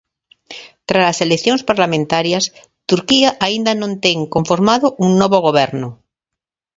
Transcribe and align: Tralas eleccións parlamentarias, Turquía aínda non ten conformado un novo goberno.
Tralas 0.89 1.19
eleccións 1.25 1.61
parlamentarias, 1.69 2.43
Turquía 2.89 3.29
aínda 3.45 3.71
non 3.81 3.91
ten 4.05 4.17
conformado 4.35 4.85
un 5.05 5.09
novo 5.21 5.37
goberno. 5.47 5.89